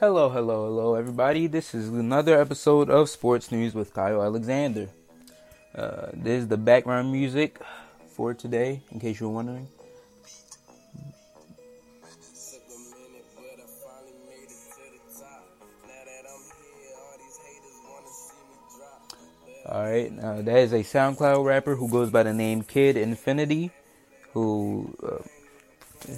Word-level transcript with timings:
Hello, 0.00 0.28
hello, 0.28 0.64
hello, 0.64 0.96
everybody. 0.96 1.46
This 1.46 1.72
is 1.72 1.88
another 1.88 2.40
episode 2.40 2.90
of 2.90 3.08
Sports 3.08 3.52
News 3.52 3.76
with 3.76 3.94
Kyle 3.94 4.24
Alexander. 4.24 4.88
Uh, 5.72 6.08
this 6.12 6.42
is 6.42 6.48
the 6.48 6.56
background 6.56 7.12
music 7.12 7.60
for 8.08 8.34
today, 8.34 8.82
in 8.90 8.98
case 8.98 9.20
you're 9.20 9.30
wondering. 9.30 9.68
Alright, 19.64 20.18
uh, 20.18 20.42
that 20.42 20.58
is 20.58 20.72
a 20.72 20.80
SoundCloud 20.80 21.44
rapper 21.44 21.76
who 21.76 21.88
goes 21.88 22.10
by 22.10 22.24
the 22.24 22.34
name 22.34 22.64
Kid 22.64 22.96
Infinity, 22.96 23.70
who 24.32 24.92
uh, 25.04 25.22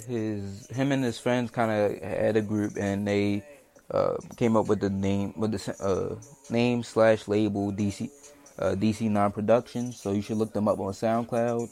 his 0.08 0.66
him 0.68 0.92
and 0.92 1.04
his 1.04 1.18
friends 1.18 1.50
kind 1.50 1.70
of 1.70 2.02
had 2.02 2.38
a 2.38 2.42
group 2.42 2.72
and 2.78 3.06
they 3.06 3.44
uh, 3.90 4.16
came 4.36 4.56
up 4.56 4.66
with 4.66 4.80
the 4.80 4.90
name 4.90 5.32
with 5.36 5.52
the 5.52 5.84
uh, 5.84 6.16
name 6.50 6.82
slash 6.82 7.28
label 7.28 7.72
DC 7.72 8.10
uh, 8.58 8.74
DC 8.74 9.10
Non 9.10 9.32
Productions. 9.32 10.00
So 10.00 10.12
you 10.12 10.22
should 10.22 10.38
look 10.38 10.52
them 10.52 10.68
up 10.68 10.78
on 10.78 10.92
SoundCloud. 10.92 11.68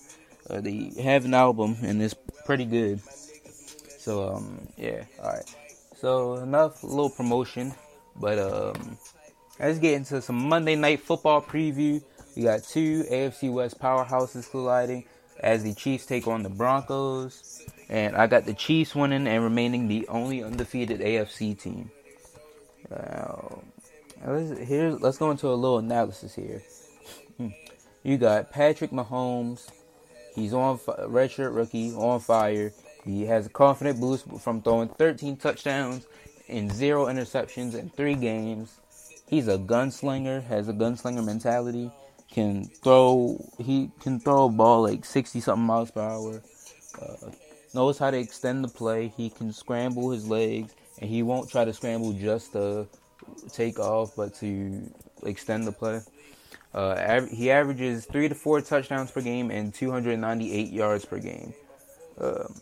Uh, 0.48 0.60
they 0.60 0.92
have 1.02 1.24
an 1.24 1.34
album 1.34 1.76
and 1.82 2.02
it's 2.02 2.14
pretty 2.44 2.64
good. 2.64 3.00
So 3.98 4.34
um 4.34 4.68
yeah, 4.76 5.04
all 5.22 5.30
right. 5.32 5.56
So 5.96 6.34
enough 6.34 6.84
little 6.84 7.08
promotion, 7.08 7.72
but 8.16 8.38
um 8.38 8.98
let's 9.58 9.78
get 9.78 9.94
into 9.94 10.20
some 10.20 10.48
Monday 10.48 10.76
Night 10.76 11.00
Football 11.00 11.40
preview. 11.40 12.02
We 12.36 12.42
got 12.42 12.64
two 12.64 13.04
AFC 13.04 13.50
West 13.52 13.80
powerhouses 13.80 14.50
colliding 14.50 15.04
as 15.40 15.62
the 15.62 15.72
Chiefs 15.74 16.06
take 16.06 16.26
on 16.26 16.42
the 16.42 16.48
Broncos. 16.48 17.62
And 17.88 18.16
I 18.16 18.26
got 18.26 18.44
the 18.44 18.54
Chiefs 18.54 18.94
winning 18.94 19.26
and 19.26 19.42
remaining 19.42 19.88
the 19.88 20.06
only 20.08 20.42
undefeated 20.42 21.00
AFC 21.00 21.58
team. 21.58 21.90
Now, 22.90 23.62
let's, 24.26 24.58
here, 24.68 24.90
let's 24.90 25.18
go 25.18 25.30
into 25.30 25.48
a 25.48 25.54
little 25.54 25.78
analysis 25.78 26.34
here. 26.34 26.62
Hmm. 27.36 27.48
You 28.02 28.18
got 28.18 28.50
Patrick 28.50 28.90
Mahomes. 28.90 29.68
He's 30.34 30.52
on 30.52 30.78
redshirt 30.78 31.54
rookie 31.54 31.92
on 31.92 32.20
fire. 32.20 32.72
He 33.04 33.26
has 33.26 33.46
a 33.46 33.50
confident 33.50 34.00
boost 34.00 34.26
from 34.40 34.62
throwing 34.62 34.88
13 34.88 35.36
touchdowns 35.36 36.06
and 36.48 36.72
zero 36.72 37.06
interceptions 37.06 37.74
in 37.74 37.90
three 37.90 38.14
games. 38.14 38.80
He's 39.28 39.48
a 39.48 39.58
gunslinger, 39.58 40.44
has 40.44 40.68
a 40.68 40.72
gunslinger 40.72 41.24
mentality. 41.24 41.90
Can 42.30 42.64
throw, 42.64 43.38
he 43.58 43.90
can 44.00 44.18
throw 44.18 44.46
a 44.46 44.48
ball 44.48 44.82
like 44.82 45.04
60 45.04 45.40
something 45.40 45.64
miles 45.64 45.90
per 45.90 46.00
hour. 46.00 46.42
Uh, 47.00 47.30
knows 47.74 47.98
how 47.98 48.10
to 48.10 48.18
extend 48.18 48.64
the 48.64 48.68
play. 48.68 49.12
He 49.16 49.30
can 49.30 49.52
scramble 49.52 50.10
his 50.10 50.28
legs, 50.28 50.74
and 51.00 51.10
he 51.10 51.22
won't 51.22 51.50
try 51.50 51.64
to 51.64 51.72
scramble 51.72 52.12
just 52.12 52.52
to 52.52 52.86
take 53.52 53.78
off, 53.78 54.14
but 54.16 54.34
to 54.36 54.90
extend 55.24 55.66
the 55.66 55.72
play. 55.72 56.00
Uh, 56.72 57.22
he 57.26 57.50
averages 57.50 58.04
three 58.04 58.28
to 58.28 58.34
four 58.34 58.60
touchdowns 58.60 59.10
per 59.10 59.20
game 59.20 59.50
and 59.50 59.72
298 59.72 60.72
yards 60.72 61.04
per 61.04 61.18
game. 61.18 61.54
Um, 62.18 62.52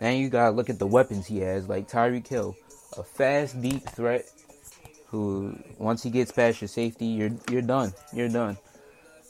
then 0.00 0.18
you 0.18 0.28
gotta 0.28 0.50
look 0.50 0.70
at 0.70 0.78
the 0.78 0.86
weapons 0.86 1.26
he 1.26 1.38
has, 1.40 1.68
like 1.68 1.88
Tyreek 1.88 2.26
Hill, 2.26 2.56
a 2.96 3.02
fast, 3.02 3.60
deep 3.60 3.82
threat. 3.90 4.24
Who, 5.08 5.58
once 5.78 6.04
he 6.04 6.10
gets 6.10 6.30
past 6.30 6.60
your 6.60 6.68
safety, 6.68 7.06
you're 7.06 7.32
you're 7.50 7.62
done. 7.62 7.92
You're 8.12 8.28
done. 8.28 8.56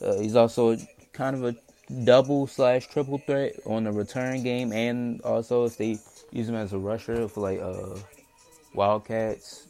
Uh, 0.05 0.19
he's 0.19 0.37
also 0.37 0.77
kind 1.13 1.35
of 1.35 1.45
a 1.45 1.57
double 2.05 2.47
slash 2.47 2.87
triple 2.87 3.19
threat 3.19 3.55
on 3.67 3.85
the 3.85 3.93
return 3.93 4.43
game, 4.43 4.73
and 4.73 5.21
also 5.23 5.65
if 5.65 5.77
they 5.77 5.99
use 6.31 6.49
him 6.49 6.55
as 6.55 6.73
a 6.73 6.79
rusher 6.79 7.29
for 7.29 7.41
like 7.41 7.61
uh, 7.61 7.99
Wildcats, 8.75 9.67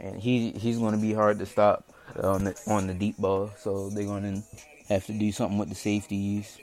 and 0.00 0.20
he 0.20 0.50
he's 0.52 0.78
going 0.78 0.94
to 0.94 1.00
be 1.00 1.12
hard 1.12 1.38
to 1.38 1.46
stop 1.46 1.92
on 2.22 2.44
the 2.44 2.60
on 2.66 2.86
the 2.86 2.94
deep 2.94 3.16
ball. 3.18 3.50
So 3.58 3.90
they're 3.90 4.04
going 4.04 4.22
to 4.22 4.42
have 4.88 5.06
to 5.06 5.12
do 5.12 5.32
something 5.32 5.58
with 5.58 5.68
the 5.68 5.74
safeties. 5.74 6.58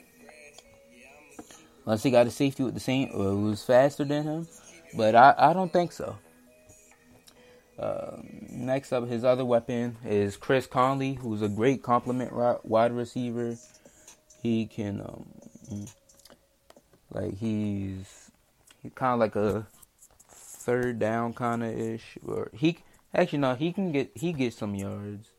Unless 1.86 2.02
he 2.02 2.10
got 2.10 2.26
a 2.26 2.30
safety 2.30 2.62
with 2.62 2.74
the 2.74 2.80
same, 2.80 3.10
or 3.12 3.36
was 3.36 3.62
faster 3.62 4.04
than 4.04 4.24
him, 4.24 4.48
but 4.96 5.14
I 5.14 5.34
I 5.36 5.52
don't 5.52 5.72
think 5.72 5.92
so. 5.92 6.16
Uh, 7.78 8.18
next 8.50 8.92
up, 8.92 9.06
his 9.08 9.24
other 9.24 9.44
weapon 9.44 9.96
is 10.04 10.36
Chris 10.36 10.66
Conley, 10.66 11.14
who's 11.14 11.42
a 11.42 11.48
great 11.48 11.82
complement 11.82 12.32
wide 12.64 12.92
receiver 12.92 13.56
he 14.44 14.66
can 14.66 15.00
um 15.00 15.86
like 17.10 17.34
he's 17.38 18.30
he's 18.82 18.92
kind 18.94 19.14
of 19.14 19.18
like 19.18 19.34
a 19.36 19.66
third 20.28 20.98
down 20.98 21.32
kind 21.32 21.64
of 21.64 21.70
ish 21.70 22.18
or 22.26 22.50
he 22.52 22.76
actually 23.14 23.38
no 23.38 23.54
he 23.54 23.72
can 23.72 23.90
get 23.90 24.10
he 24.14 24.34
gets 24.34 24.56
some 24.58 24.74
yards. 24.74 25.30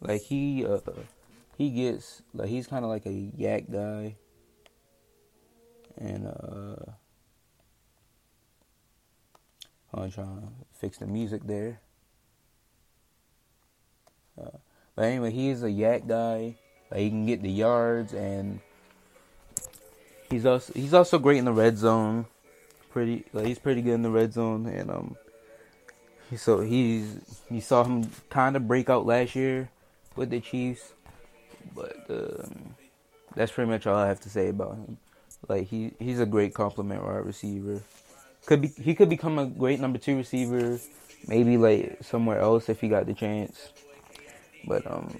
Like 0.00 0.22
he 0.22 0.64
uh 0.64 0.80
he 1.58 1.68
gets 1.68 2.22
like 2.32 2.48
he's 2.48 2.66
kind 2.66 2.82
of 2.82 2.90
like 2.90 3.04
a 3.04 3.10
YAC 3.10 3.70
guy. 3.70 4.16
And 5.98 6.26
uh 6.26 6.92
I'm 9.92 10.10
trying 10.10 10.40
to 10.40 10.48
fix 10.72 10.96
the 10.96 11.06
music 11.06 11.42
there 11.44 11.80
uh, 14.40 14.58
but 14.96 15.04
anyway, 15.06 15.30
he's 15.30 15.62
a 15.62 15.68
YAC 15.68 16.06
guy. 16.06 16.56
Like 16.90 17.00
he 17.00 17.10
can 17.10 17.26
get 17.26 17.42
the 17.42 17.50
yards, 17.50 18.12
and 18.12 18.60
he's 20.30 20.46
also 20.46 20.72
he's 20.74 20.94
also 20.94 21.18
great 21.18 21.38
in 21.38 21.44
the 21.44 21.52
red 21.52 21.78
zone. 21.78 22.26
Pretty, 22.90 23.24
like 23.32 23.46
he's 23.46 23.58
pretty 23.58 23.82
good 23.82 23.94
in 23.94 24.02
the 24.02 24.10
red 24.10 24.32
zone, 24.32 24.66
and 24.66 24.90
um, 24.90 25.16
so 26.36 26.60
he's 26.60 27.18
you 27.50 27.60
saw 27.60 27.84
him 27.84 28.10
kind 28.30 28.56
of 28.56 28.68
break 28.68 28.88
out 28.88 29.06
last 29.06 29.34
year 29.34 29.68
with 30.14 30.30
the 30.30 30.40
Chiefs, 30.40 30.92
but 31.74 31.96
um, 32.08 32.74
that's 33.34 33.50
pretty 33.50 33.70
much 33.70 33.86
all 33.86 33.96
I 33.96 34.06
have 34.06 34.20
to 34.20 34.30
say 34.30 34.48
about 34.48 34.74
him. 34.76 34.98
Like 35.48 35.66
he 35.66 35.92
he's 35.98 36.20
a 36.20 36.26
great 36.26 36.54
complement 36.54 37.02
wide 37.02 37.26
receiver. 37.26 37.82
Could 38.46 38.60
be 38.62 38.68
he 38.68 38.94
could 38.94 39.08
become 39.08 39.38
a 39.38 39.46
great 39.46 39.80
number 39.80 39.98
two 39.98 40.16
receiver, 40.16 40.78
maybe 41.26 41.56
like 41.56 41.98
somewhere 42.02 42.38
else 42.38 42.68
if 42.68 42.80
he 42.80 42.88
got 42.88 43.06
the 43.06 43.14
chance. 43.14 43.70
But 44.66 44.86
um, 44.90 45.14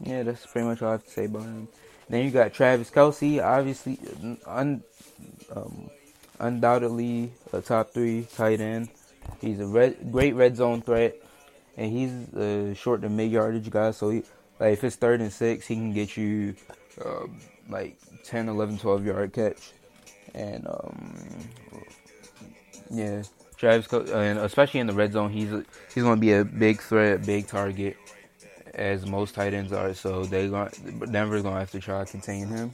yeah, 0.00 0.22
that's 0.22 0.46
pretty 0.46 0.66
much 0.66 0.82
all 0.82 0.88
I 0.88 0.92
have 0.92 1.04
to 1.04 1.10
say 1.10 1.24
about 1.24 1.42
him. 1.42 1.68
Then 2.08 2.24
you 2.24 2.30
got 2.30 2.54
Travis 2.54 2.90
Kelce, 2.90 3.42
obviously, 3.44 3.98
un, 4.46 4.82
um, 5.54 5.90
undoubtedly 6.38 7.32
a 7.52 7.60
top 7.60 7.90
three 7.90 8.26
tight 8.34 8.60
end. 8.60 8.88
He's 9.40 9.60
a 9.60 9.66
red, 9.66 10.10
great 10.10 10.34
red 10.34 10.56
zone 10.56 10.80
threat, 10.80 11.16
and 11.76 11.92
he's 11.92 12.32
a 12.34 12.74
short 12.74 13.02
to 13.02 13.08
mid 13.08 13.30
yardage 13.30 13.68
guy. 13.68 13.90
So 13.90 14.10
he, 14.10 14.22
like 14.58 14.72
if 14.72 14.84
it's 14.84 14.96
third 14.96 15.20
and 15.20 15.32
six, 15.32 15.66
he 15.66 15.74
can 15.74 15.92
get 15.92 16.16
you 16.16 16.54
uh, 17.04 17.26
like 17.68 17.98
10, 18.24 18.48
11, 18.48 18.78
12 18.78 19.04
yard 19.04 19.32
catch. 19.32 19.72
And 20.34 20.66
um, 20.66 21.18
yeah, 22.90 23.22
Travis, 23.56 23.92
and 23.92 24.38
especially 24.38 24.80
in 24.80 24.86
the 24.86 24.94
red 24.94 25.12
zone, 25.12 25.30
he's 25.30 25.50
he's 25.92 26.02
going 26.04 26.16
to 26.16 26.20
be 26.20 26.32
a 26.32 26.44
big 26.44 26.80
threat, 26.80 27.26
big 27.26 27.48
target 27.48 27.96
as 28.78 29.06
most 29.06 29.34
tight 29.34 29.54
ends 29.54 29.72
are. 29.72 29.92
So 29.94 30.24
they 30.24 30.48
going 30.48 30.70
Denver's 31.10 31.42
gonna 31.42 31.58
have 31.58 31.70
to 31.72 31.80
try 31.80 32.04
to 32.04 32.10
contain 32.10 32.46
him. 32.48 32.70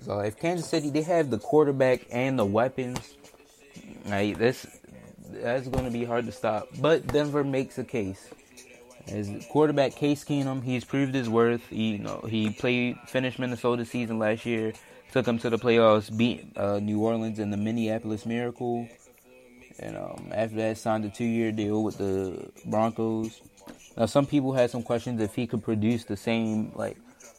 So 0.00 0.20
if 0.20 0.38
Kansas 0.38 0.68
City 0.68 0.90
they 0.90 1.02
have 1.02 1.30
the 1.30 1.38
quarterback 1.38 2.06
and 2.10 2.38
the 2.38 2.46
weapons, 2.46 3.16
like 4.06 4.38
this, 4.38 4.66
that's 5.30 5.68
gonna 5.68 5.90
be 5.90 6.04
hard 6.04 6.26
to 6.26 6.32
stop. 6.32 6.68
But 6.80 7.06
Denver 7.06 7.44
makes 7.44 7.78
a 7.78 7.84
case. 7.84 8.28
As 9.08 9.28
quarterback 9.50 9.96
Case 9.96 10.24
Keenum, 10.24 10.62
he's 10.62 10.84
proved 10.84 11.14
his 11.14 11.28
worth. 11.28 11.66
He, 11.68 11.92
you 11.92 11.98
know, 11.98 12.24
he 12.28 12.50
played, 12.50 12.98
finished 13.06 13.38
Minnesota 13.38 13.84
season 13.84 14.20
last 14.20 14.46
year, 14.46 14.74
took 15.10 15.24
them 15.24 15.38
to 15.40 15.50
the 15.50 15.58
playoffs, 15.58 16.16
beat 16.16 16.56
uh, 16.56 16.78
New 16.78 17.00
Orleans 17.00 17.40
in 17.40 17.50
the 17.50 17.56
Minneapolis 17.56 18.24
Miracle, 18.24 18.88
and 19.80 19.96
um, 19.96 20.28
after 20.32 20.56
that 20.56 20.78
signed 20.78 21.04
a 21.04 21.10
two-year 21.10 21.50
deal 21.50 21.82
with 21.82 21.98
the 21.98 22.50
Broncos. 22.66 23.40
Now, 23.96 24.06
some 24.06 24.26
people 24.26 24.52
had 24.52 24.70
some 24.70 24.82
questions 24.82 25.20
if 25.20 25.34
he 25.34 25.46
could 25.46 25.62
produce 25.62 26.04
the 26.04 26.16
same 26.16 26.72
like 26.74 26.96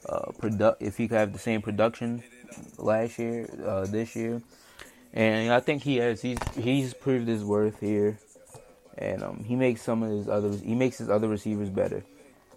uh, 0.08 0.32
product, 0.38 0.82
if 0.82 0.98
he 0.98 1.08
could 1.08 1.18
have 1.18 1.34
the 1.34 1.40
same 1.40 1.62
production 1.62 2.24
last 2.78 3.18
year, 3.18 3.50
uh, 3.66 3.86
this 3.86 4.16
year, 4.16 4.42
and 5.14 5.52
I 5.52 5.60
think 5.60 5.84
he 5.84 5.98
has. 5.98 6.22
He's 6.22 6.38
he's 6.56 6.94
proved 6.94 7.28
his 7.28 7.44
worth 7.44 7.80
here, 7.80 8.20
and 8.98 9.24
um, 9.24 9.44
he 9.44 9.56
makes 9.56 9.82
some 9.82 10.04
of 10.04 10.12
his 10.12 10.28
other 10.28 10.52
he 10.52 10.76
makes 10.76 10.98
his 10.98 11.10
other 11.10 11.28
receivers 11.28 11.70
better. 11.70 12.04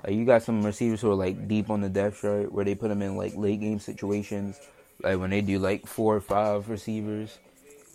Like 0.04 0.14
you 0.14 0.24
got 0.24 0.42
some 0.42 0.62
receivers 0.62 1.00
who 1.00 1.10
are 1.10 1.14
like 1.14 1.48
deep 1.48 1.70
on 1.70 1.80
the 1.80 1.88
depth 1.88 2.20
chart 2.20 2.52
where 2.52 2.64
they 2.64 2.74
put 2.74 2.88
them 2.88 3.02
in 3.02 3.16
like 3.16 3.34
late 3.34 3.60
game 3.60 3.80
situations, 3.80 4.60
like 5.02 5.18
when 5.18 5.30
they 5.30 5.40
do 5.40 5.58
like 5.58 5.86
four 5.86 6.16
or 6.16 6.20
five 6.20 6.68
receivers. 6.68 7.38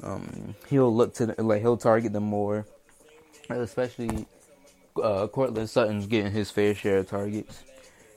Um, 0.03 0.56
he'll 0.68 0.94
look 0.94 1.13
to 1.15 1.36
like 1.38 1.62
he'll 1.62 1.77
target 1.77 2.12
them 2.12 2.24
more, 2.24 2.65
especially 3.50 4.25
uh, 5.01 5.27
Courtland 5.27 5.69
Sutton's 5.69 6.07
getting 6.07 6.31
his 6.31 6.51
fair 6.51 6.73
share 6.73 6.99
of 6.99 7.09
targets. 7.09 7.63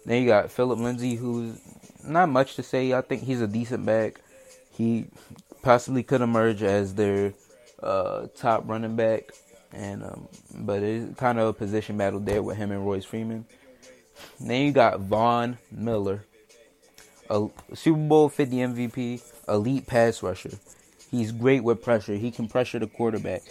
Then 0.04 0.22
you 0.22 0.28
got 0.28 0.50
Phillip 0.50 0.78
Lindsay, 0.78 1.14
who's 1.14 1.58
not 2.04 2.28
much 2.28 2.56
to 2.56 2.62
say. 2.62 2.92
I 2.92 3.00
think 3.00 3.22
he's 3.22 3.40
a 3.40 3.46
decent 3.46 3.86
back. 3.86 4.20
He 4.70 5.06
possibly 5.62 6.02
could 6.02 6.20
emerge 6.20 6.62
as 6.62 6.94
their 6.94 7.32
uh, 7.82 8.26
top 8.36 8.68
running 8.68 8.96
back, 8.96 9.32
and 9.72 10.04
um, 10.04 10.28
but 10.54 10.82
it's 10.82 11.18
kind 11.18 11.38
of 11.38 11.48
a 11.48 11.52
position 11.52 11.96
battle 11.96 12.20
there 12.20 12.42
with 12.42 12.56
him 12.56 12.70
and 12.70 12.84
Royce 12.84 13.04
Freeman. 13.04 13.46
Then 14.40 14.66
you 14.66 14.72
got 14.72 15.00
Von 15.00 15.58
Miller, 15.70 16.24
a 17.30 17.48
Super 17.74 17.98
Bowl 17.98 18.28
50 18.28 18.56
MVP, 18.56 19.22
elite 19.48 19.86
pass 19.86 20.22
rusher. 20.22 20.50
He's 21.10 21.32
great 21.32 21.62
with 21.62 21.82
pressure. 21.82 22.14
He 22.14 22.30
can 22.30 22.48
pressure 22.48 22.78
the 22.78 22.86
quarterback. 22.86 23.42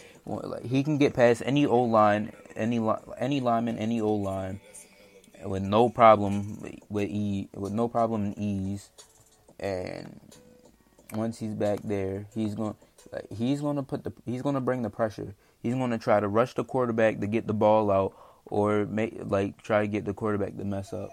He 0.63 0.83
can 0.83 0.97
get 0.97 1.13
past 1.13 1.43
any 1.45 1.65
O 1.65 1.81
line, 1.83 2.31
any 2.55 2.79
any 3.17 3.39
lineman, 3.39 3.77
any 3.77 4.01
O 4.01 4.13
line, 4.13 4.59
with 5.45 5.63
no 5.63 5.89
problem 5.89 6.59
with 6.89 7.09
e 7.09 7.49
with 7.55 7.73
no 7.73 7.87
problem 7.87 8.25
in 8.25 8.39
ease. 8.39 8.89
And 9.59 10.19
once 11.13 11.39
he's 11.39 11.53
back 11.53 11.79
there, 11.83 12.25
he's 12.33 12.55
going 12.55 12.75
like, 13.11 13.27
he's 13.31 13.61
going 13.61 13.75
to 13.75 13.83
put 13.83 14.03
the 14.03 14.13
he's 14.25 14.41
going 14.41 14.55
to 14.55 14.61
bring 14.61 14.81
the 14.81 14.89
pressure. 14.89 15.35
He's 15.61 15.75
going 15.75 15.91
to 15.91 15.97
try 15.97 16.19
to 16.19 16.27
rush 16.27 16.53
the 16.55 16.63
quarterback 16.63 17.19
to 17.19 17.27
get 17.27 17.47
the 17.47 17.53
ball 17.53 17.89
out, 17.91 18.13
or 18.45 18.85
make 18.85 19.17
like 19.23 19.61
try 19.61 19.81
to 19.81 19.87
get 19.87 20.05
the 20.05 20.13
quarterback 20.13 20.57
to 20.57 20.65
mess 20.65 20.91
up, 20.93 21.11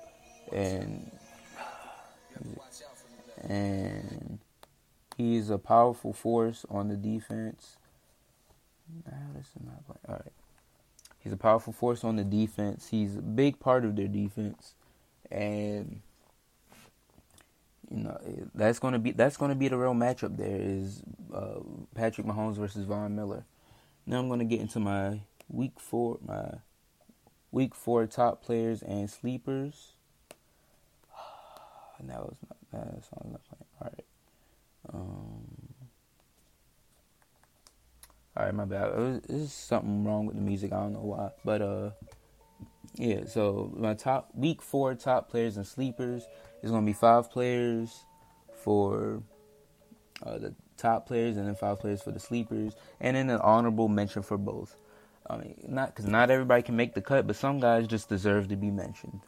and 0.53 1.11
and 3.43 4.39
he's 5.17 5.51
a 5.51 5.59
powerful 5.59 6.13
force 6.13 6.67
on 6.69 6.89
the 6.89 6.97
defense. 6.97 7.77
Nah, 9.07 9.13
this 9.37 9.47
is 9.47 9.63
not 9.65 9.83
All 10.09 10.15
right. 10.17 10.33
He's 11.21 11.33
a 11.33 11.37
powerful 11.37 11.73
force 11.73 12.03
on 12.03 12.17
the 12.17 12.25
defense. 12.25 12.89
He's 12.91 13.17
a 13.17 13.23
big 13.23 13.61
part 13.61 13.85
of 13.85 13.95
their 13.95 14.09
defense, 14.09 14.75
and 15.31 16.01
you 17.91 18.05
know 18.05 18.19
that's 18.55 18.79
going 18.79 18.95
to 18.95 18.99
be 18.99 19.11
that's 19.13 19.37
going 19.37 19.51
to 19.51 19.55
be 19.55 19.69
the 19.69 19.77
real 19.77 19.95
matchup. 19.95 20.39
There 20.39 20.57
is 20.61 21.03
uh, 21.35 21.61
Patrick 21.95 22.27
Mahomes 22.27 22.57
versus 22.57 22.87
Von 22.87 23.15
Miller. 23.15 23.45
Now 24.07 24.19
I'm 24.19 24.29
going 24.29 24.39
to 24.39 24.47
get 24.47 24.61
into 24.61 24.81
my 24.81 25.21
week 25.49 25.79
four 25.79 26.19
my 26.25 26.55
week 27.53 27.75
four 27.75 28.07
top 28.07 28.43
players 28.43 28.83
and 28.83 29.11
sleepers. 29.11 29.93
That 32.03 32.21
was 32.21 32.37
not 32.49 32.57
that 32.73 32.95
not 33.31 33.45
playing. 33.45 33.65
All 33.79 33.93
right. 33.93 34.05
Um, 34.95 35.50
all 38.41 38.47
right, 38.47 38.55
my 38.55 38.65
bad. 38.65 39.23
There's 39.29 39.53
something 39.53 40.03
wrong 40.03 40.25
with 40.25 40.35
the 40.35 40.41
music. 40.41 40.73
I 40.73 40.77
don't 40.77 40.95
know 40.95 41.01
why, 41.01 41.31
but 41.45 41.61
uh, 41.61 41.91
yeah. 42.95 43.27
So 43.27 43.71
my 43.77 43.93
top 43.93 44.31
week 44.35 44.63
four 44.63 44.95
top 44.95 45.29
players 45.29 45.59
and 45.59 45.67
sleepers 45.67 46.27
is 46.63 46.71
gonna 46.71 46.87
be 46.87 46.95
five 46.95 47.31
players 47.31 48.05
for 48.55 49.23
uh, 50.25 50.39
the 50.39 50.55
top 50.79 51.07
players, 51.07 51.37
and 51.37 51.47
then 51.47 51.55
five 51.55 51.81
players 51.81 52.01
for 52.01 52.13
the 52.13 52.21
sleepers, 52.21 52.73
and 52.99 53.15
then 53.15 53.29
an 53.29 53.41
honorable 53.43 53.89
mention 53.89 54.23
for 54.23 54.39
both. 54.39 54.75
I 55.29 55.37
mean, 55.37 55.57
not 55.69 55.95
because 55.95 56.07
not 56.07 56.31
everybody 56.31 56.63
can 56.63 56.77
make 56.77 56.95
the 56.95 57.03
cut, 57.03 57.27
but 57.27 57.37
some 57.37 57.61
guys 57.61 57.87
just 57.87 58.09
deserve 58.09 58.49
to 58.49 58.57
be 58.57 58.71
mentioned. 58.71 59.21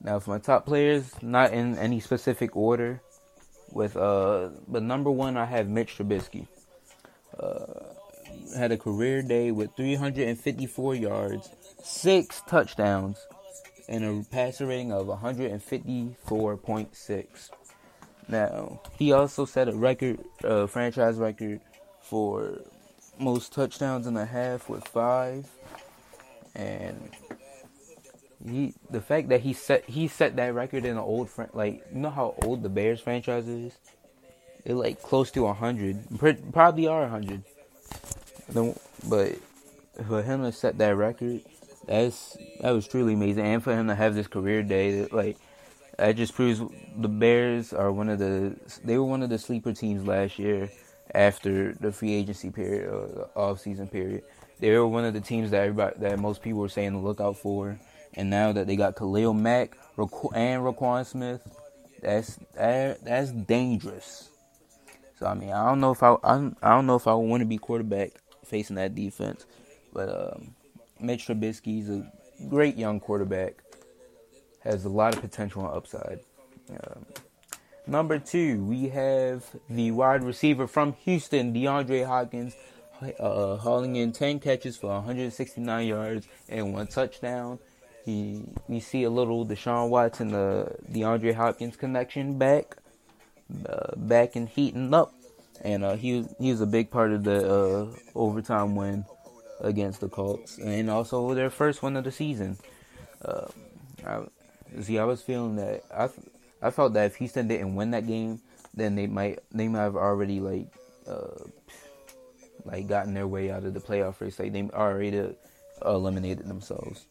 Now, 0.00 0.20
for 0.20 0.30
my 0.30 0.38
top 0.38 0.66
players, 0.66 1.20
not 1.20 1.52
in 1.52 1.76
any 1.78 1.98
specific 1.98 2.54
order, 2.54 3.02
with 3.72 3.96
uh, 3.96 4.50
but 4.68 4.84
number 4.84 5.10
one, 5.10 5.36
I 5.36 5.46
have 5.46 5.68
Mitch 5.68 5.98
Trubisky. 5.98 6.46
Uh, 7.36 7.94
had 8.56 8.72
a 8.72 8.76
career 8.76 9.22
day 9.22 9.50
with 9.50 9.74
354 9.76 10.94
yards, 10.94 11.48
six 11.82 12.42
touchdowns, 12.48 13.26
and 13.88 14.04
a 14.04 14.22
passer 14.30 14.66
rating 14.66 14.92
of 14.92 15.06
154.6. 15.06 17.50
Now, 18.28 18.80
he 18.98 19.12
also 19.12 19.44
set 19.44 19.68
a 19.68 19.74
record, 19.74 20.20
uh, 20.44 20.66
franchise 20.66 21.16
record 21.16 21.60
for 22.00 22.60
most 23.18 23.52
touchdowns 23.52 24.06
in 24.06 24.16
a 24.16 24.24
half 24.24 24.68
with 24.68 24.86
five, 24.88 25.48
and 26.54 27.10
he 28.48 28.74
the 28.88 29.00
fact 29.00 29.28
that 29.28 29.40
he 29.40 29.52
set 29.52 29.84
he 29.84 30.08
set 30.08 30.36
that 30.36 30.54
record 30.54 30.84
in 30.84 30.92
an 30.92 30.98
old 30.98 31.28
fran- 31.28 31.50
like 31.52 31.84
you 31.92 32.00
know 32.00 32.10
how 32.10 32.34
old 32.42 32.62
the 32.62 32.68
Bears 32.68 33.00
franchise 33.00 33.48
is. 33.48 33.72
They're 34.64 34.76
like 34.76 35.02
close 35.02 35.30
to 35.32 35.52
hundred, 35.52 36.06
probably 36.52 36.86
are 36.86 37.08
hundred. 37.08 37.42
But 39.08 39.36
for 40.06 40.22
him 40.22 40.42
to 40.42 40.52
set 40.52 40.78
that 40.78 40.96
record, 40.96 41.40
that's 41.86 42.36
that 42.60 42.70
was 42.70 42.86
truly 42.86 43.14
amazing, 43.14 43.44
and 43.44 43.62
for 43.62 43.74
him 43.74 43.88
to 43.88 43.94
have 43.94 44.14
this 44.14 44.26
career 44.26 44.62
day, 44.62 45.06
like 45.06 45.36
that 45.98 46.16
just 46.16 46.34
proves 46.34 46.60
the 46.96 47.08
Bears 47.08 47.72
are 47.72 47.92
one 47.92 48.08
of 48.08 48.18
the 48.18 48.56
they 48.84 48.98
were 48.98 49.04
one 49.04 49.22
of 49.22 49.30
the 49.30 49.38
sleeper 49.38 49.72
teams 49.72 50.06
last 50.06 50.38
year 50.38 50.70
after 51.14 51.72
the 51.74 51.90
free 51.90 52.14
agency 52.14 52.50
period 52.50 52.88
or 52.88 53.06
the 53.08 53.28
off 53.34 53.60
season 53.60 53.88
period. 53.88 54.22
They 54.60 54.70
were 54.76 54.86
one 54.86 55.04
of 55.04 55.14
the 55.14 55.20
teams 55.20 55.50
that 55.50 55.62
everybody 55.62 55.96
that 56.00 56.18
most 56.18 56.42
people 56.42 56.60
were 56.60 56.68
saying 56.68 56.92
to 56.92 56.98
look 56.98 57.20
out 57.20 57.38
for 57.38 57.78
and 58.14 58.30
now 58.30 58.52
that 58.52 58.66
they 58.66 58.76
got 58.76 58.96
Khalil 58.96 59.34
Mack 59.34 59.76
and 59.96 60.62
Roquan 60.62 61.06
Smith, 61.06 61.40
that's 62.02 62.38
that, 62.54 63.04
that's 63.04 63.30
dangerous. 63.32 64.30
So 65.18 65.26
I 65.26 65.34
mean, 65.34 65.50
I 65.50 65.68
don't 65.68 65.80
know 65.80 65.92
if 65.92 66.02
I 66.02 66.16
I 66.24 66.70
don't 66.70 66.86
know 66.86 66.96
if 66.96 67.06
I 67.06 67.14
want 67.14 67.40
to 67.42 67.46
be 67.46 67.58
quarterback 67.58 68.12
facing 68.50 68.76
that 68.76 68.94
defense, 68.94 69.46
but 69.92 70.08
um, 70.08 70.54
Mitch 71.00 71.26
Trubisky's 71.26 71.88
a 71.88 72.10
great 72.48 72.76
young 72.76 73.00
quarterback, 73.00 73.62
has 74.60 74.84
a 74.84 74.88
lot 74.88 75.14
of 75.14 75.20
potential 75.20 75.64
and 75.66 75.74
upside. 75.74 76.20
Um, 76.70 77.06
number 77.86 78.18
two, 78.18 78.62
we 78.64 78.88
have 78.88 79.44
the 79.68 79.90
wide 79.90 80.22
receiver 80.22 80.66
from 80.66 80.92
Houston, 81.04 81.54
DeAndre 81.54 82.06
Hopkins, 82.06 82.54
uh, 83.18 83.56
hauling 83.56 83.96
in 83.96 84.12
10 84.12 84.40
catches 84.40 84.76
for 84.76 84.88
169 84.88 85.86
yards 85.86 86.28
and 86.48 86.74
one 86.74 86.86
touchdown. 86.86 87.58
He, 88.04 88.44
we 88.68 88.80
see 88.80 89.04
a 89.04 89.10
little 89.10 89.46
Deshaun 89.46 89.88
Watson, 89.88 90.28
the 90.28 90.76
DeAndre 90.90 91.34
Hopkins 91.34 91.76
connection 91.76 92.38
back, 92.38 92.76
uh, 93.66 93.96
back 93.96 94.36
and 94.36 94.48
heating 94.48 94.92
up, 94.94 95.14
and 95.62 95.84
uh, 95.84 95.96
he 95.96 96.18
was 96.18 96.34
he 96.38 96.50
was 96.50 96.60
a 96.60 96.66
big 96.66 96.90
part 96.90 97.12
of 97.12 97.24
the 97.24 97.50
uh, 97.50 97.86
overtime 98.14 98.74
win 98.74 99.04
against 99.60 100.00
the 100.00 100.08
Colts, 100.08 100.58
and 100.58 100.90
also 100.90 101.34
their 101.34 101.50
first 101.50 101.82
win 101.82 101.96
of 101.96 102.04
the 102.04 102.12
season. 102.12 102.56
Uh, 103.22 103.46
I, 104.06 104.22
see, 104.80 104.98
I 104.98 105.04
was 105.04 105.22
feeling 105.22 105.56
that 105.56 105.82
I 105.94 106.08
I 106.62 106.70
felt 106.70 106.94
that 106.94 107.06
if 107.06 107.16
Houston 107.16 107.48
didn't 107.48 107.74
win 107.74 107.90
that 107.92 108.06
game, 108.06 108.40
then 108.74 108.94
they 108.94 109.06
might 109.06 109.40
they 109.52 109.68
might 109.68 109.80
have 109.80 109.96
already 109.96 110.40
like 110.40 110.66
uh, 111.06 111.44
like 112.64 112.88
gotten 112.88 113.14
their 113.14 113.26
way 113.26 113.50
out 113.50 113.64
of 113.64 113.74
the 113.74 113.80
playoff 113.80 114.20
race. 114.20 114.38
Like 114.38 114.52
they 114.52 114.62
already 114.72 115.34
eliminated 115.84 116.46
themselves. 116.46 117.06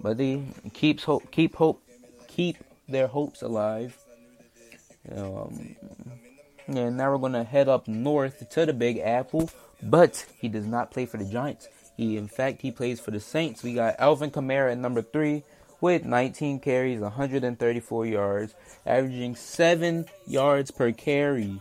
But 0.00 0.16
they 0.16 0.42
keeps 0.72 1.02
hope, 1.02 1.30
keep 1.30 1.56
hope, 1.56 1.82
keep 2.28 2.56
their 2.88 3.08
hopes 3.08 3.42
alive. 3.42 3.96
Um, 5.10 5.76
and 6.76 6.96
now 6.96 7.10
we're 7.10 7.18
gonna 7.18 7.44
head 7.44 7.68
up 7.68 7.88
north 7.88 8.48
to 8.50 8.66
the 8.66 8.72
Big 8.72 8.98
Apple. 8.98 9.50
But 9.82 10.26
he 10.38 10.48
does 10.48 10.66
not 10.66 10.90
play 10.90 11.06
for 11.06 11.16
the 11.16 11.24
Giants. 11.24 11.68
He, 11.96 12.16
in 12.16 12.28
fact, 12.28 12.62
he 12.62 12.70
plays 12.70 13.00
for 13.00 13.10
the 13.10 13.20
Saints. 13.20 13.62
We 13.62 13.74
got 13.74 13.96
Alvin 13.98 14.30
Kamara 14.30 14.72
at 14.72 14.78
number 14.78 15.02
three 15.02 15.44
with 15.80 16.04
19 16.04 16.60
carries, 16.60 17.00
134 17.00 18.06
yards, 18.06 18.54
averaging 18.84 19.36
seven 19.36 20.06
yards 20.26 20.70
per 20.70 20.92
carry 20.92 21.60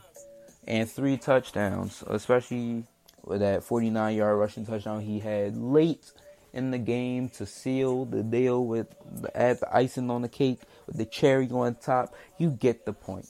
and 0.68 0.90
three 0.90 1.18
touchdowns. 1.18 2.04
Especially 2.08 2.84
with 3.24 3.42
that 3.42 3.64
49 3.64 4.16
yard 4.16 4.38
rushing 4.38 4.66
touchdown 4.66 5.02
he 5.02 5.20
had 5.20 5.58
late 5.58 6.12
in 6.54 6.72
the 6.72 6.78
game 6.78 7.30
to 7.30 7.46
seal 7.46 8.06
the 8.06 8.24
deal 8.24 8.66
with 8.66 8.88
add 9.36 9.60
the 9.60 9.76
icing 9.76 10.10
on 10.10 10.22
the 10.22 10.30
cake 10.30 10.62
with 10.88 10.98
the 10.98 11.06
cherry 11.06 11.50
on 11.50 11.76
top. 11.76 12.16
You 12.38 12.50
get 12.50 12.86
the 12.86 12.94
point. 12.94 13.28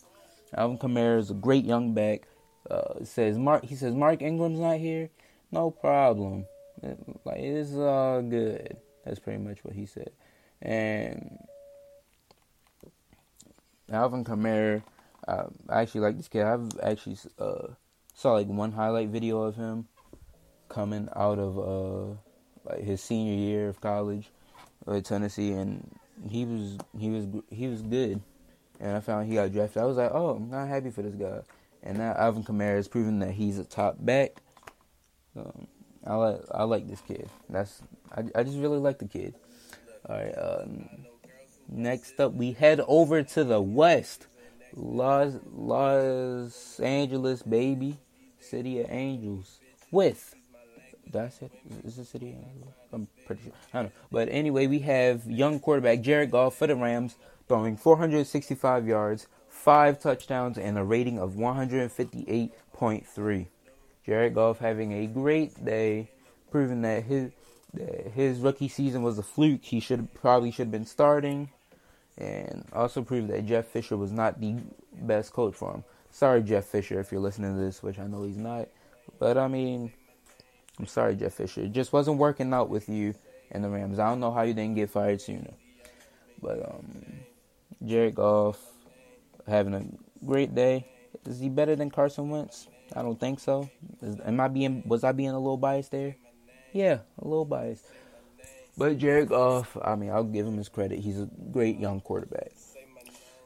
Alvin 0.55 0.77
Kamara 0.77 1.19
is 1.19 1.31
a 1.31 1.33
great 1.33 1.65
young 1.65 1.93
back. 1.93 2.27
Uh, 2.69 3.03
says 3.03 3.37
Mark. 3.37 3.63
He 3.63 3.75
says 3.75 3.93
Mark 3.93 4.21
Ingram's 4.21 4.59
not 4.59 4.77
here. 4.77 5.09
No 5.51 5.71
problem. 5.71 6.45
Like 7.23 7.39
it's 7.39 7.73
all 7.73 8.21
good. 8.21 8.77
That's 9.05 9.19
pretty 9.19 9.39
much 9.39 9.63
what 9.63 9.73
he 9.73 9.85
said. 9.85 10.11
And 10.61 11.39
Alvin 13.91 14.25
Kamara, 14.25 14.83
uh, 15.27 15.45
I 15.69 15.81
actually 15.81 16.01
like 16.01 16.17
this 16.17 16.27
kid. 16.27 16.43
I've 16.43 16.69
actually 16.83 17.17
uh, 17.39 17.67
saw 18.13 18.33
like 18.33 18.47
one 18.47 18.73
highlight 18.73 19.09
video 19.09 19.43
of 19.43 19.55
him 19.55 19.87
coming 20.67 21.07
out 21.15 21.39
of 21.39 21.57
uh, 21.57 22.15
like 22.69 22.83
his 22.83 23.01
senior 23.01 23.35
year 23.35 23.69
of 23.69 23.79
college 23.79 24.29
at 24.87 25.05
Tennessee, 25.05 25.51
and 25.51 25.97
he 26.29 26.45
was 26.45 26.77
he 26.97 27.09
was 27.09 27.25
he 27.49 27.67
was 27.67 27.81
good. 27.81 28.21
And 28.79 28.95
I 28.95 28.99
found 28.99 29.27
he 29.27 29.35
got 29.35 29.51
drafted. 29.51 29.81
I 29.81 29.85
was 29.85 29.97
like, 29.97 30.11
oh, 30.13 30.35
I'm 30.35 30.49
not 30.49 30.67
happy 30.67 30.91
for 30.91 31.01
this 31.01 31.15
guy. 31.15 31.41
And 31.83 31.97
now 31.97 32.13
Alvin 32.17 32.43
Kamara 32.43 32.77
is 32.77 32.87
proving 32.87 33.19
that 33.19 33.31
he's 33.31 33.57
a 33.57 33.63
top 33.63 33.95
back. 33.99 34.41
Um, 35.35 35.67
I 36.05 36.15
like 36.15 36.41
I 36.51 36.63
like 36.63 36.87
this 36.87 37.01
kid. 37.01 37.29
That's 37.49 37.81
I, 38.15 38.23
I 38.35 38.43
just 38.43 38.57
really 38.57 38.77
like 38.77 38.99
the 38.99 39.07
kid. 39.07 39.35
All 40.07 40.15
right. 40.15 40.33
Um, 40.37 40.89
next 41.69 42.19
up, 42.19 42.33
we 42.33 42.53
head 42.53 42.81
over 42.87 43.23
to 43.23 43.43
the 43.43 43.61
west, 43.61 44.27
Los 44.73 45.33
Los 45.51 46.79
Angeles, 46.79 47.43
baby, 47.43 47.97
city 48.39 48.79
of 48.79 48.87
angels, 48.89 49.59
with 49.91 50.33
That's 51.11 51.41
it. 51.41 51.51
Is 51.83 51.95
the 51.95 52.05
city? 52.05 52.37
I'm 52.91 53.07
pretty 53.25 53.43
sure. 53.43 53.53
I 53.73 53.77
don't 53.77 53.85
know. 53.85 53.91
But 54.11 54.29
anyway, 54.29 54.67
we 54.67 54.79
have 54.79 55.25
young 55.29 55.59
quarterback 55.59 56.01
Jared 56.01 56.31
Goff 56.31 56.55
for 56.55 56.67
the 56.67 56.75
Rams 56.75 57.15
throwing 57.47 57.77
465 57.77 58.87
yards, 58.87 59.27
five 59.47 59.99
touchdowns, 59.99 60.57
and 60.57 60.77
a 60.77 60.83
rating 60.83 61.19
of 61.19 61.33
158.3. 61.33 63.47
Jared 64.05 64.35
Goff 64.35 64.59
having 64.59 64.93
a 64.93 65.07
great 65.07 65.65
day, 65.65 66.09
proving 66.49 66.81
that 66.81 67.03
his 67.03 67.31
that 67.73 68.11
his 68.13 68.39
rookie 68.39 68.67
season 68.67 69.03
was 69.03 69.17
a 69.17 69.23
fluke. 69.23 69.63
He 69.63 69.79
should 69.79 70.13
probably 70.13 70.51
should 70.51 70.67
have 70.67 70.71
been 70.71 70.85
starting, 70.85 71.49
and 72.17 72.65
also 72.73 73.01
proved 73.01 73.29
that 73.29 73.45
Jeff 73.45 73.65
Fisher 73.65 73.97
was 73.97 74.11
not 74.11 74.39
the 74.39 74.57
best 74.93 75.33
coach 75.33 75.55
for 75.55 75.73
him. 75.73 75.83
Sorry, 76.11 76.41
Jeff 76.41 76.65
Fisher, 76.65 76.99
if 76.99 77.11
you're 77.11 77.21
listening 77.21 77.55
to 77.55 77.59
this, 77.59 77.83
which 77.83 77.99
I 77.99 78.07
know 78.07 78.23
he's 78.23 78.37
not. 78.37 78.69
But 79.19 79.37
I 79.37 79.47
mean, 79.47 79.91
I'm 80.79 80.87
sorry, 80.87 81.15
Jeff 81.15 81.33
Fisher. 81.33 81.61
It 81.61 81.71
just 81.71 81.91
wasn't 81.91 82.17
working 82.17 82.53
out 82.53 82.69
with 82.69 82.87
you 82.89 83.15
and 83.51 83.63
the 83.63 83.69
Rams. 83.69 83.99
I 83.99 84.09
don't 84.09 84.19
know 84.19 84.31
how 84.31 84.43
you 84.43 84.53
didn't 84.53 84.75
get 84.75 84.89
fired 84.89 85.21
sooner. 85.21 85.51
But 86.41 86.63
um, 86.69 87.03
Jared 87.85 88.15
Goff 88.15 88.59
having 89.47 89.73
a 89.73 89.85
great 90.25 90.53
day. 90.53 90.85
Is 91.25 91.39
he 91.39 91.49
better 91.49 91.75
than 91.75 91.89
Carson 91.89 92.29
Wentz? 92.29 92.67
I 92.95 93.01
don't 93.01 93.19
think 93.19 93.39
so. 93.39 93.69
Is, 94.01 94.17
am 94.23 94.39
I 94.39 94.47
being 94.47 94.83
was 94.85 95.03
I 95.03 95.11
being 95.11 95.31
a 95.31 95.39
little 95.39 95.57
biased 95.57 95.91
there? 95.91 96.15
Yeah, 96.73 96.99
a 97.19 97.27
little 97.27 97.45
biased. 97.45 97.85
But 98.77 98.99
Jared 98.99 99.29
Goff, 99.29 99.75
I 99.81 99.95
mean, 99.95 100.11
I'll 100.11 100.23
give 100.23 100.45
him 100.45 100.57
his 100.57 100.69
credit. 100.69 100.99
He's 100.99 101.19
a 101.19 101.29
great 101.51 101.79
young 101.79 101.99
quarterback. 101.99 102.51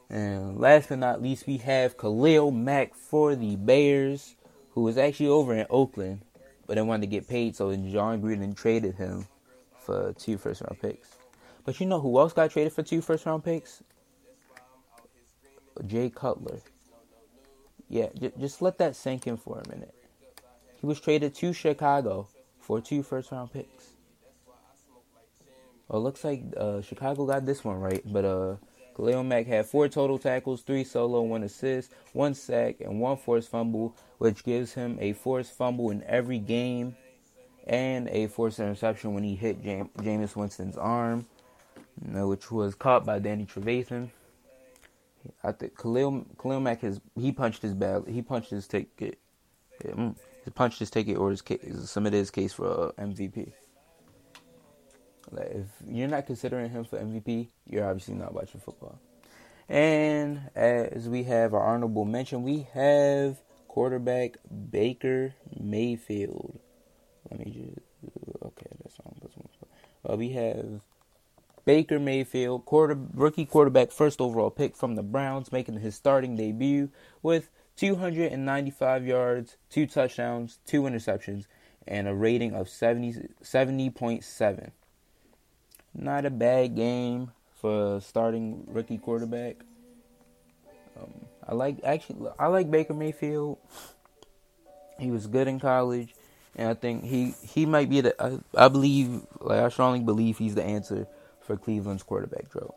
And 0.10 0.60
last 0.60 0.90
but 0.90 1.00
not 1.00 1.22
least, 1.22 1.48
we 1.48 1.56
have 1.58 1.98
Khalil 1.98 2.52
Mack 2.52 2.94
for 2.94 3.34
the 3.34 3.56
Bears, 3.56 4.36
who 4.72 4.86
is 4.90 4.98
actually 4.98 5.30
over 5.30 5.56
in 5.56 5.66
Oakland, 5.70 6.22
but 6.72 6.76
they 6.76 6.82
wanted 6.84 7.02
to 7.02 7.08
get 7.08 7.28
paid, 7.28 7.54
so 7.54 7.76
Jon 7.76 8.22
Gruden 8.22 8.56
traded 8.56 8.96
him 8.96 9.28
for 9.78 10.14
two 10.14 10.38
first 10.38 10.62
round 10.62 10.80
picks. 10.82 11.18
But 11.66 11.78
you 11.82 11.86
know 11.86 12.00
who 12.00 12.18
else 12.18 12.32
got 12.32 12.50
traded 12.50 12.72
for 12.72 12.82
two 12.82 13.02
first 13.02 13.26
round 13.26 13.44
picks? 13.44 13.84
Jay 15.86 16.10
Cutler. 16.10 16.62
Yeah, 17.90 18.08
j- 18.18 18.32
just 18.40 18.62
let 18.62 18.78
that 18.78 18.96
sink 18.96 19.28
in 19.28 19.36
for 19.36 19.60
a 19.60 19.68
minute. 19.68 19.94
He 20.80 20.86
was 20.88 21.02
traded 21.02 21.36
to 21.36 21.52
Chicago 21.52 22.30
for 22.62 22.80
two 22.80 23.04
first 23.04 23.34
round 23.34 23.52
picks. 23.52 23.90
Well, 25.90 26.00
it 26.00 26.04
looks 26.06 26.24
like 26.24 26.42
uh, 26.56 26.80
Chicago 26.80 27.26
got 27.26 27.46
this 27.46 27.66
one 27.66 27.82
right, 27.82 28.02
but 28.06 28.24
uh, 28.24 28.56
Khalil 28.96 29.24
Mack 29.24 29.48
had 29.48 29.66
four 29.66 29.88
total 29.88 30.18
tackles, 30.18 30.62
three 30.62 30.84
solo, 30.84 31.22
one 31.22 31.44
assist, 31.44 31.92
one 32.14 32.34
sack, 32.34 32.82
and 32.82 33.00
one 33.00 33.18
forced 33.18 33.50
fumble, 33.50 33.96
which 34.18 34.44
gives 34.44 34.74
him 34.74 34.98
a 35.00 35.14
forced 35.14 35.54
fumble 35.54 35.90
in 35.92 36.04
every 36.04 36.40
game 36.40 36.96
and 37.68 38.08
a 38.10 38.28
forced 38.28 38.60
interception 38.60 39.14
when 39.14 39.24
he 39.24 39.36
hit 39.36 39.64
Jam- 39.64 39.90
Jameis 39.98 40.36
Winston's 40.36 40.78
arm, 40.78 41.26
you 42.04 42.14
know, 42.14 42.28
which 42.28 42.52
was 42.52 42.76
caught 42.76 43.06
by 43.06 43.20
Danny 43.20 43.46
Trevathan. 43.46 44.10
I 45.44 45.52
think 45.52 45.78
Khalil 45.78 46.26
Khalil 46.42 46.60
Mack 46.60 46.82
has 46.82 47.00
he 47.16 47.32
punched 47.32 47.62
his 47.62 47.76
bag 47.76 48.08
he 48.08 48.22
punched 48.22 48.50
his 48.50 48.68
ticket, 48.68 49.20
mm, 49.84 50.16
he 50.44 50.52
punched 50.52 50.80
his 50.80 50.90
ticket 50.90 51.18
or 51.18 51.30
his 51.30 51.42
case, 51.42 51.62
submitted 51.90 52.18
his 52.18 52.32
case 52.32 52.54
for 52.54 52.68
uh, 52.68 52.92
MVP. 53.04 53.52
Like 55.32 55.52
if 55.52 55.66
you're 55.88 56.08
not 56.08 56.26
considering 56.26 56.70
him 56.70 56.84
for 56.84 57.00
MVP, 57.00 57.48
you're 57.70 57.88
obviously 57.88 58.16
not 58.16 58.34
watching 58.34 58.60
football. 58.60 59.00
And 59.70 60.50
as 60.56 61.08
we 61.08 61.24
have 61.24 61.54
our 61.54 61.64
honorable 61.64 62.06
mention, 62.06 62.44
we 62.44 62.68
have 62.74 63.38
quarterback 63.68 64.36
Baker 64.70 65.34
Mayfield. 65.58 66.60
Let 67.30 67.40
me 67.40 67.52
just 67.52 67.80
okay, 68.44 68.68
that's 68.84 68.98
wrong. 69.00 69.16
That's 69.22 69.36
one. 69.38 69.48
Uh, 70.10 70.18
we 70.18 70.30
have 70.30 70.82
Baker 71.64 72.00
Mayfield, 72.00 72.66
quarter 72.66 72.98
rookie 73.14 73.46
quarterback, 73.46 73.92
first 73.92 74.20
overall 74.20 74.50
pick 74.50 74.76
from 74.76 74.96
the 74.96 75.04
Browns, 75.04 75.52
making 75.52 75.80
his 75.80 75.96
starting 75.96 76.36
debut 76.36 76.90
with 77.22 77.50
295 77.78 79.06
yards, 79.06 79.58
two 79.70 79.86
touchdowns, 79.86 80.60
two 80.66 80.84
interceptions, 80.84 81.46
and 81.88 82.08
a 82.08 82.14
rating 82.14 82.54
of 82.54 82.68
70, 82.68 83.30
70.7. 83.44 84.72
Not 85.94 86.26
a 86.26 86.30
bad 86.30 86.76
game 86.76 87.32
for 87.60 88.00
starting 88.02 88.66
rookie 88.68 88.98
quarterback. 88.98 89.58
Um, 90.98 91.26
I 91.48 91.54
like 91.54 91.78
actually 91.84 92.30
I 92.40 92.48
like 92.48 92.72
Baker 92.72 92.94
Mayfield. 92.94 93.58
He 95.00 95.12
was 95.12 95.28
good 95.28 95.48
in 95.48 95.60
college, 95.60 96.14
and 96.56 96.70
I 96.70 96.74
think 96.74 97.04
he 97.04 97.34
he 97.44 97.66
might 97.66 97.90
be 97.90 98.02
the 98.02 98.16
I, 98.24 98.40
I 98.66 98.68
believe 98.68 99.22
like 99.40 99.60
I 99.60 99.70
strongly 99.70 100.00
believe 100.00 100.38
he's 100.38 100.56
the 100.56 100.64
answer 100.64 101.08
for 101.42 101.58
Cleveland's 101.58 102.04
quarterback 102.04 102.50
drought. 102.50 102.76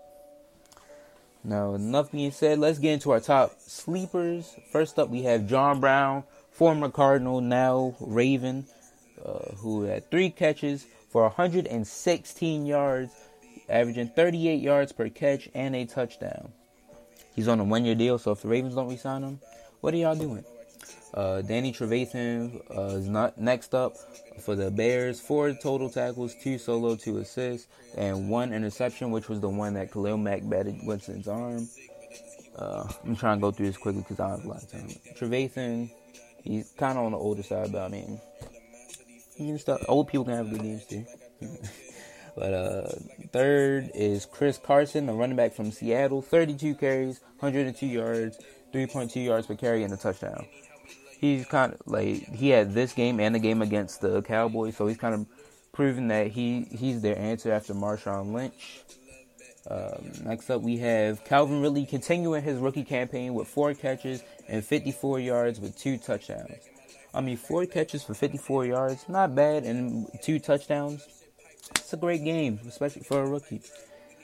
Now, 1.47 1.75
enough 1.75 2.11
being 2.11 2.31
said, 2.31 2.59
let's 2.59 2.79
get 2.79 2.95
into 2.95 3.11
our 3.11 3.21
top 3.21 3.61
sleepers. 3.61 4.57
First 4.73 4.99
up, 4.99 5.11
we 5.11 5.25
have 5.25 5.47
John 5.47 5.79
Brown, 5.79 6.25
former 6.51 6.89
Cardinal, 6.89 7.43
now 7.43 7.95
Raven, 8.01 8.65
uh, 9.25 9.55
who 9.57 9.83
had 9.83 10.11
three 10.11 10.31
catches 10.31 10.87
for 11.11 11.23
116 11.23 12.67
yards, 12.67 13.13
averaging 13.69 14.09
38 14.09 14.61
yards 14.61 14.93
per 14.93 15.09
catch 15.09 15.49
and 15.55 15.77
a 15.77 15.85
touchdown. 15.85 16.53
He's 17.35 17.49
on 17.49 17.61
a 17.61 17.65
one 17.65 17.85
year 17.85 17.95
deal, 17.95 18.19
so 18.19 18.33
if 18.33 18.43
the 18.43 18.49
Ravens 18.49 18.75
don't 18.75 18.89
resign 18.89 19.23
him, 19.23 19.41
what 19.81 19.93
are 19.95 19.97
y'all 19.97 20.15
doing? 20.15 20.45
Uh, 21.15 21.43
Danny 21.43 21.73
Trevathan 21.73 22.61
uh, 22.77 22.97
is 22.97 23.09
not 23.09 23.39
next 23.39 23.75
up 23.75 23.97
for 24.41 24.57
the 24.57 24.71
Bears. 24.71 25.21
Four 25.21 25.53
total 25.53 25.89
tackles, 25.89 26.35
two 26.43 26.59
solo, 26.59 26.97
two 26.97 27.19
assists, 27.19 27.69
and 27.97 28.29
one 28.29 28.53
interception, 28.53 29.13
which 29.13 29.29
was 29.29 29.41
the 29.41 29.49
one 29.49 29.75
that 29.75 29.93
Khalil 29.93 30.17
Mack 30.17 30.41
batted 30.43 30.81
Winston's 30.83 31.29
arm. 31.29 31.69
Uh, 32.57 32.89
I'm 33.05 33.15
trying 33.15 33.39
to 33.39 33.41
go 33.41 33.53
through 33.53 33.67
this 33.67 33.77
quickly 33.77 34.03
because 34.03 34.19
I 34.19 34.31
have 34.31 34.45
a 34.45 34.49
lot 34.49 34.63
of 34.63 34.73
time. 34.73 34.89
Trevathan, 35.17 35.91
he's 36.43 36.73
kind 36.77 36.99
of 36.99 37.05
on 37.05 37.13
the 37.13 37.19
older 37.19 37.43
side, 37.43 37.71
but 37.71 37.83
I 37.83 37.89
mean, 37.89 38.21
you 39.37 39.47
can 39.47 39.59
start. 39.59 39.83
Old 39.89 40.09
people 40.09 40.25
can 40.25 40.35
have 40.35 40.51
good 40.51 40.63
games 40.63 40.87
too. 40.87 41.05
but 42.37 42.55
uh, 42.55 42.89
third 43.33 43.91
is 43.95 44.27
Chris 44.27 44.59
Carson, 44.59 45.07
the 45.07 45.13
running 45.13 45.37
back 45.37 45.53
from 45.53 45.71
Seattle. 45.71 46.23
32 46.23 46.75
carries, 46.77 47.21
102 47.39 47.87
yards, 47.87 48.39
3.2 48.73 49.25
yards 49.25 49.47
per 49.47 49.55
carry, 49.55 49.83
and 49.83 49.93
a 49.93 49.97
touchdown. 49.97 50.47
He's 51.19 51.47
kind 51.47 51.75
of 51.75 51.81
like 51.87 52.29
he 52.35 52.51
had 52.51 52.75
this 52.75 52.93
game 52.93 53.19
and 53.21 53.35
the 53.35 53.39
game 53.39 53.63
against 53.63 54.01
the 54.01 54.23
Cowboys, 54.23 54.77
so 54.77 54.87
he's 54.87 54.99
kind 54.99 55.15
of 55.15 55.27
proven 55.73 56.09
that 56.09 56.29
he 56.29 56.67
he's 56.71 57.01
their 57.01 57.19
answer 57.19 57.53
after 57.53 57.75
Marshawn 57.75 58.33
Lynch. 58.33 58.85
Um, 59.71 60.13
next 60.25 60.51
up, 60.51 60.61
we 60.61 60.77
have 60.79 61.25
Calvin 61.25 61.63
Ridley 61.63 61.87
continuing 61.87 62.43
his 62.43 62.59
rookie 62.59 62.85
campaign 62.85 63.33
with 63.33 63.49
four 63.49 63.73
catches 63.73 64.23
and 64.47 64.63
54 64.63 65.21
yards 65.21 65.59
with 65.59 65.77
two 65.79 65.97
touchdowns. 65.97 66.69
I 67.15 67.21
mean, 67.21 67.37
four 67.37 67.65
catches 67.67 68.03
for 68.03 68.13
54 68.13 68.67
yards, 68.67 69.09
not 69.09 69.35
bad, 69.37 69.63
and 69.63 70.09
two 70.21 70.41
touchdowns. 70.41 71.07
It's 71.77 71.93
a 71.93 71.97
great 71.97 72.25
game, 72.25 72.59
especially 72.67 73.03
for 73.03 73.23
a 73.23 73.29
rookie. 73.29 73.63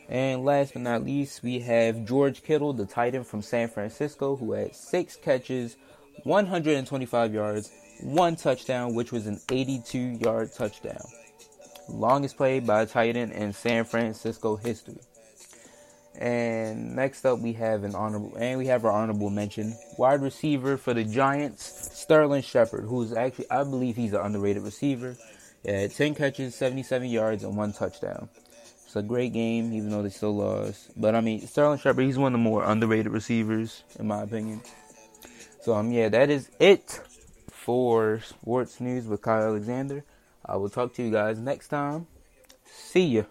And 0.08 0.44
last 0.44 0.72
but 0.72 0.82
not 0.82 1.04
least, 1.04 1.44
we 1.44 1.60
have 1.60 2.04
George 2.04 2.42
Kittle, 2.42 2.72
the 2.72 2.86
tight 2.86 3.14
end 3.14 3.28
from 3.28 3.42
San 3.42 3.68
Francisco, 3.68 4.34
who 4.34 4.52
had 4.52 4.74
six 4.74 5.14
catches, 5.14 5.76
125 6.24 7.32
yards, 7.32 7.70
one 8.02 8.34
touchdown, 8.34 8.94
which 8.94 9.12
was 9.12 9.28
an 9.28 9.40
82 9.48 9.98
yard 9.98 10.52
touchdown. 10.52 11.04
Longest 11.88 12.36
play 12.36 12.58
by 12.58 12.82
a 12.82 12.86
tight 12.86 13.16
end 13.16 13.32
in 13.32 13.52
San 13.52 13.84
Francisco 13.84 14.56
history. 14.56 14.98
And 16.20 16.94
next 16.94 17.24
up, 17.24 17.38
we 17.38 17.54
have 17.54 17.82
an 17.82 17.94
honorable, 17.94 18.34
and 18.36 18.58
we 18.58 18.66
have 18.66 18.84
our 18.84 18.92
honorable 18.92 19.30
mention 19.30 19.74
wide 19.96 20.20
receiver 20.20 20.76
for 20.76 20.92
the 20.92 21.02
Giants, 21.02 21.90
Sterling 21.98 22.42
Shepard, 22.42 22.84
who's 22.84 23.14
actually, 23.14 23.50
I 23.50 23.64
believe, 23.64 23.96
he's 23.96 24.12
an 24.12 24.20
underrated 24.20 24.62
receiver. 24.62 25.16
Yeah, 25.64 25.86
10 25.86 26.14
catches, 26.14 26.54
77 26.54 27.08
yards, 27.08 27.42
and 27.42 27.56
one 27.56 27.72
touchdown. 27.72 28.28
It's 28.84 28.96
a 28.96 29.02
great 29.02 29.32
game, 29.32 29.72
even 29.72 29.90
though 29.90 30.02
they 30.02 30.10
still 30.10 30.36
lost. 30.36 30.90
But 30.94 31.14
I 31.14 31.22
mean, 31.22 31.46
Sterling 31.46 31.78
Shepard, 31.78 32.04
he's 32.04 32.18
one 32.18 32.34
of 32.34 32.38
the 32.40 32.42
more 32.42 32.64
underrated 32.64 33.12
receivers, 33.12 33.82
in 33.98 34.06
my 34.06 34.22
opinion. 34.22 34.60
So 35.62 35.74
um, 35.74 35.90
yeah, 35.90 36.08
that 36.10 36.28
is 36.28 36.50
it 36.58 37.00
for 37.50 38.20
sports 38.20 38.80
news 38.80 39.06
with 39.06 39.22
Kyle 39.22 39.44
Alexander. 39.44 40.04
I 40.44 40.56
will 40.56 40.70
talk 40.70 40.92
to 40.94 41.02
you 41.02 41.10
guys 41.10 41.38
next 41.38 41.68
time. 41.68 42.06
See 42.64 43.06
ya. 43.06 43.22